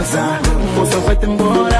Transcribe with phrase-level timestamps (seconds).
[0.00, 1.79] toda hora.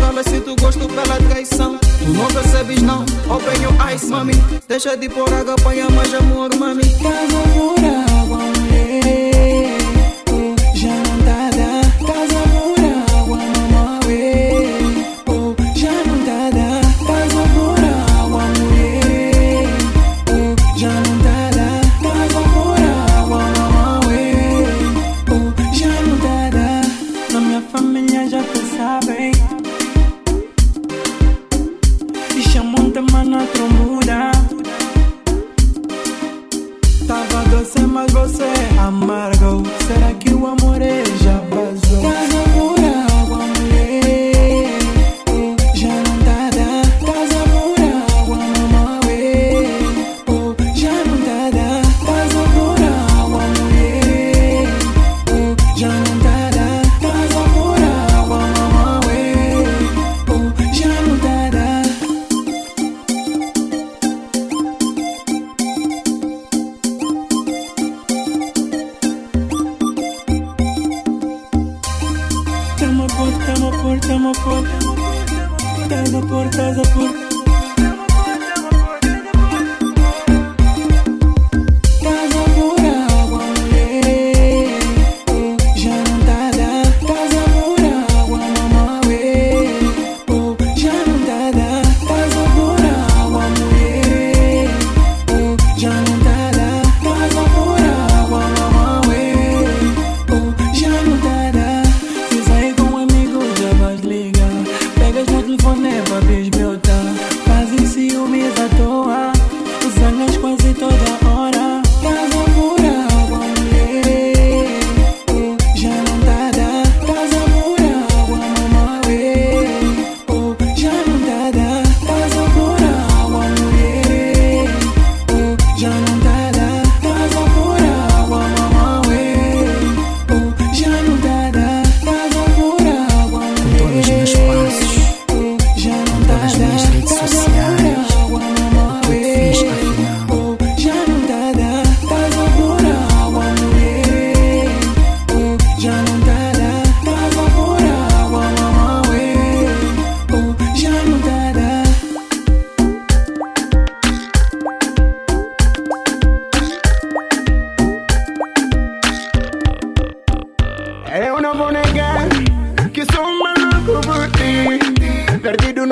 [0.00, 1.78] Talvez sinto gosto pela traição.
[1.78, 4.32] Tu não percebes não, open your eyes, mami.
[4.66, 6.82] Deixa de pôr água, apanha mais amor, mami.
[6.82, 8.09] Casa morar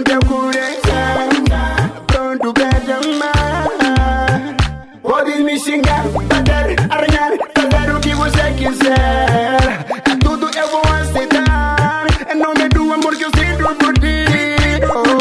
[0.00, 0.80] Onde eu curei.
[2.06, 4.56] Pronto pra chamar
[5.02, 9.84] Podes me xingar, bater, arranhar Fazer o que você quiser.
[10.20, 12.06] Tudo eu vou aceitar.
[12.32, 14.24] Em nome do amor que eu sinto por ti.
[14.88, 15.20] Oh.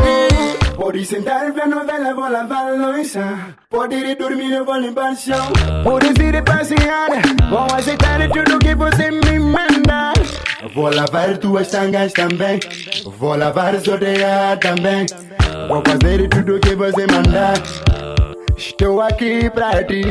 [1.05, 3.38] Sentar, ver novela, vou lavar louça.
[3.69, 5.51] Pode ir dormir, eu vou limpar chão.
[5.83, 7.09] Podes ir passear.
[7.50, 10.18] Vou aceitar tudo que você me manda.
[10.67, 12.59] Vou lavar tuas tangas também.
[13.17, 15.05] Vou lavar sortear também.
[15.69, 17.53] Vou fazer tudo que você mandar.
[18.57, 20.01] Estou aqui pra ti.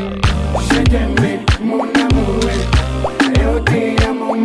[1.60, 2.48] Meu amor.
[3.42, 4.36] Eu te amo,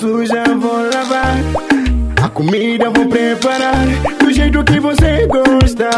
[0.00, 1.36] suja vou lavar.
[2.22, 3.86] A comida vou preparar
[4.18, 5.90] do jeito que você gosta.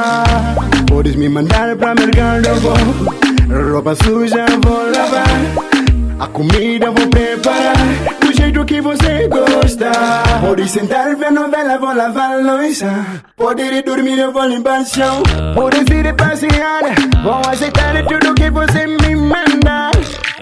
[0.89, 3.73] Podes me mandar pra mercado, eu vou.
[3.73, 5.73] Roupa suja vou lavar.
[6.19, 7.77] A comida vou preparar
[8.21, 9.93] do jeito que você gosta.
[10.41, 13.07] Pode sentar, ver novela, vou lavar louça.
[13.37, 15.23] Pode ir dormir, eu vou limpar o chão.
[15.55, 16.83] Pode ir passear,
[17.23, 19.52] vou aceitar tudo que você me manda.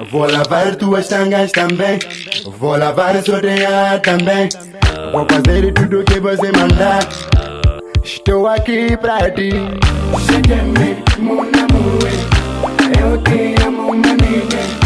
[0.09, 1.99] Vou lavar tuas tangas também.
[2.59, 3.41] Vou lavar a sua
[4.03, 4.49] também.
[5.13, 7.07] Vou fazer tudo o que você mandar.
[8.03, 9.51] Estou aqui pra ti.
[10.13, 12.01] Você quer me, mon amour.
[12.99, 14.80] Eu te amo, minha amiga.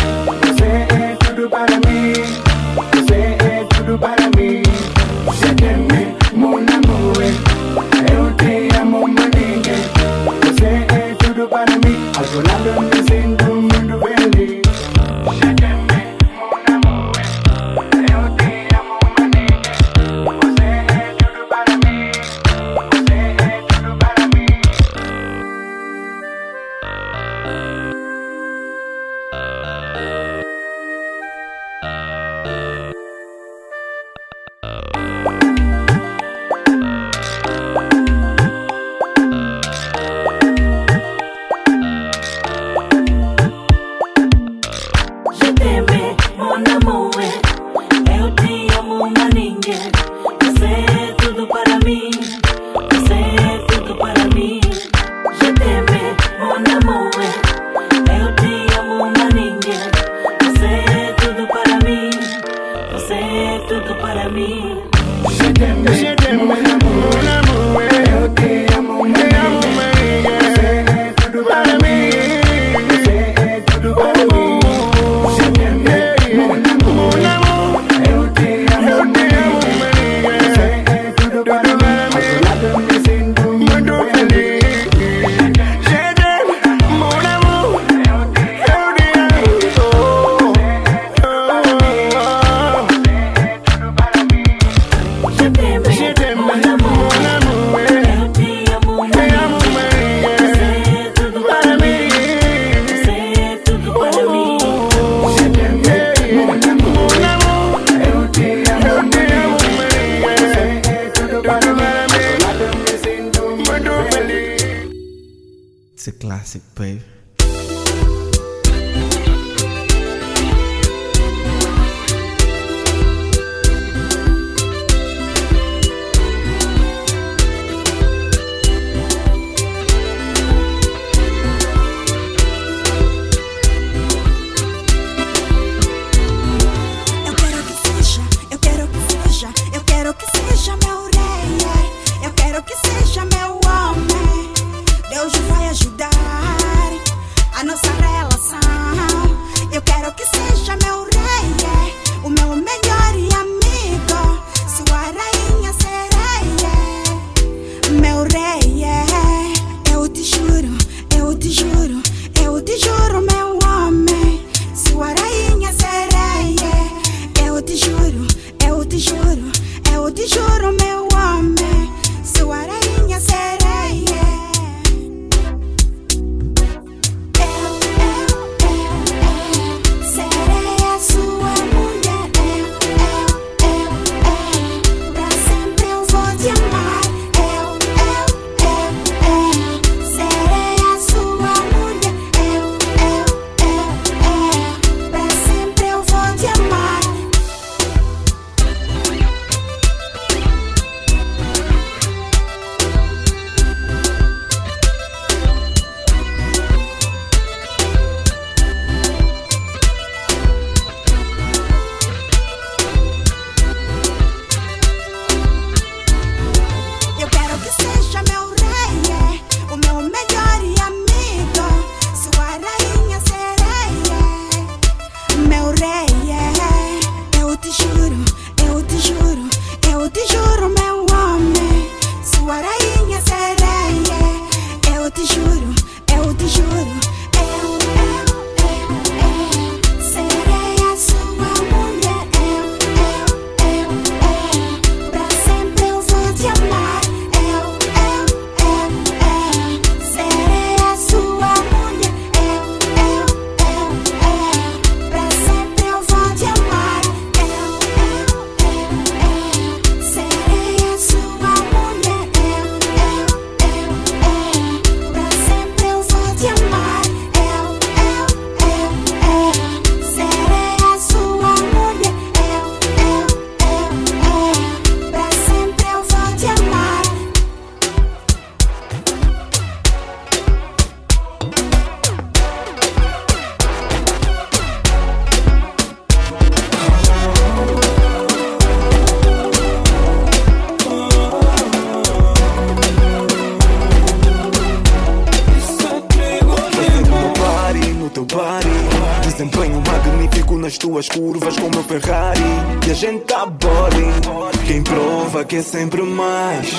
[305.44, 306.73] Que é sempre mais.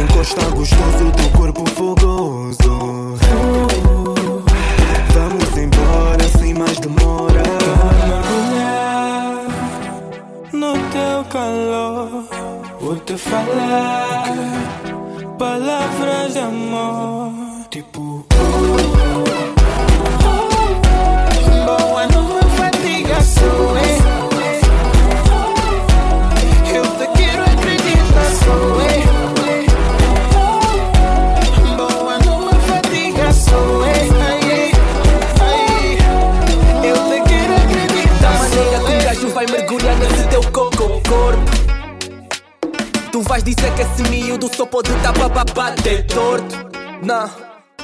[0.00, 3.16] Encosta gostoso, teu corpo fogoso.
[5.12, 7.42] Vamos embora sem mais demora.
[8.52, 9.44] Mergulhar
[10.52, 12.24] no teu calor,
[12.80, 14.24] vou te falar
[15.38, 17.29] palavras de amor,
[43.20, 46.56] Tu vais dizer que esse miúdo só pode dar pra bater torto
[47.02, 47.28] Não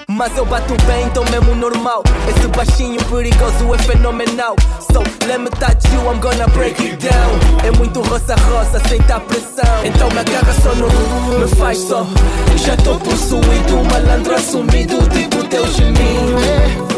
[0.08, 2.02] Mas eu bato bem, então mesmo normal.
[2.26, 4.56] Esse baixinho perigoso é fenomenal.
[4.90, 7.66] So let me touch you, I'm gonna break it down.
[7.66, 9.84] É muito roça-roça, sem dar pressão.
[9.84, 10.88] Então me agarra só no
[11.38, 12.06] me faz só.
[12.56, 16.95] Já tô possuído, malandro assumido, tipo teu gemido.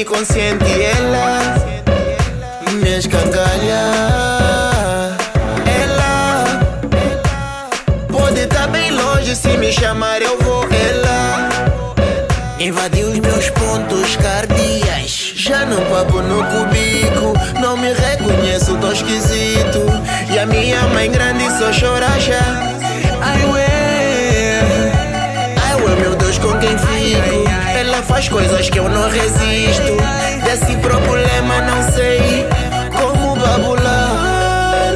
[0.00, 0.64] E me mete consciente.
[0.64, 1.54] Ela
[2.72, 3.82] me escangalha.
[5.82, 6.60] Ela
[8.10, 10.64] pode estar bem longe, se me chamar eu vou.
[10.64, 11.48] Ela
[12.58, 15.32] invadiu os meus pontos cardiais.
[15.36, 19.80] Já não pago no cubico, não me reconheço, tô esquisito.
[20.32, 22.79] E a minha mãe grande só chora já.
[28.20, 29.96] Faz coisas que eu não resisto.
[30.44, 32.46] Desse problema não sei
[32.92, 34.92] como babular.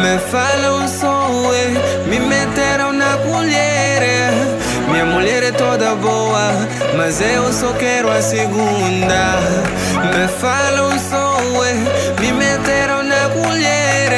[0.00, 4.32] Me falam sou eu, me meteram na colher.
[4.88, 6.50] Minha mulher é toda boa,
[6.96, 9.38] mas eu só quero a segunda.
[10.14, 11.76] Me falam sou eu,
[12.20, 14.10] me meteram na colher.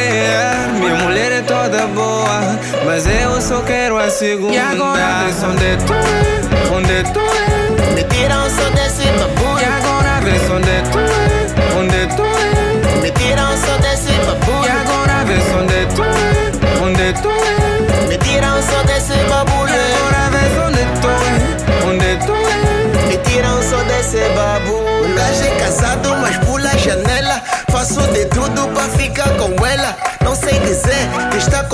[0.79, 2.41] Minha mulher é toda boa,
[2.85, 4.55] mas eu só quero a segunda.
[4.55, 6.46] E agora é,
[6.77, 7.95] onde tu é.
[7.95, 9.67] Me tiram só desse E bagulho.
[9.77, 13.01] agora vês onde tu é, onde tu é.
[13.01, 14.73] Me tiram só desse E bagulho.
[14.81, 18.09] agora vês onde tu é, onde tu é.
[18.09, 19.75] Me tiram só desse E bagulho.
[19.75, 23.07] agora vês onde tu é, onde tu é.
[23.09, 24.85] Me tiram só desse babu.
[25.17, 27.43] É casado, mas pula a janela.
[27.71, 29.97] Faço de tudo pra ficar com ela.
[30.23, 31.65] Não sei dizer o que está a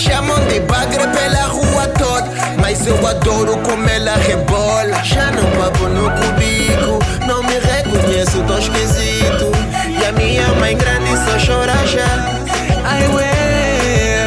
[0.00, 2.28] chamam de bagre pela rua toda.
[2.58, 5.04] Mas eu adoro como ela rebola.
[5.04, 6.98] Já não pago no cubico.
[7.26, 9.52] Não me reconheço, tô esquisito.
[10.00, 12.08] E a minha mãe grande só chora já.
[12.84, 14.26] Ai, ué.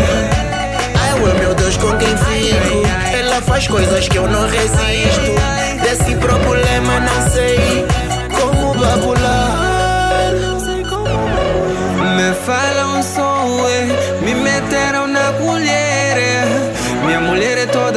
[1.01, 2.83] Ai, ué, meu Deus, com quem fico?
[3.17, 5.33] Ela faz coisas que eu não resisto.
[5.81, 7.62] Desse problema não sei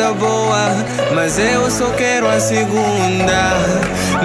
[0.06, 0.68] toda boa,
[1.14, 3.54] mas eu só quero a segunda.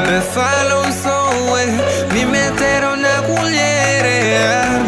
[0.07, 4.03] Me falam sou eu, me meteram na colher.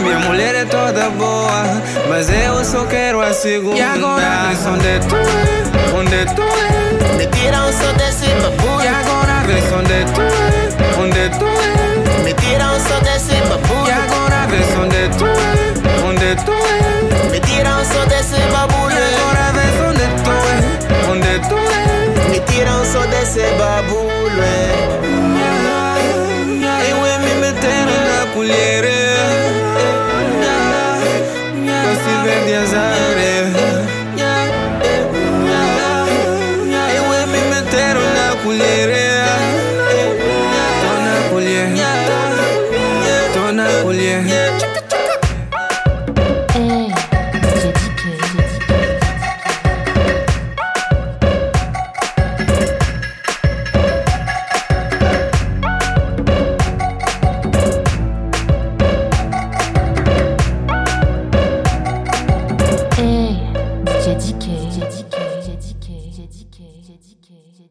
[0.04, 1.64] Minha mulher é toda boa,
[2.10, 3.78] mas eu só quero a segunda.
[3.78, 7.18] E agora onde tu é, onde tu é.
[7.18, 8.84] Me tira um som desse babu.
[8.84, 12.24] E agora vê onde tu é, onde tu é.
[12.24, 13.88] Me tira um som desse babu.
[13.88, 17.32] E agora vê onde tu é, onde tu é.
[17.32, 18.83] Me tira um som desse babu.
[22.66, 24.03] não sou desse babu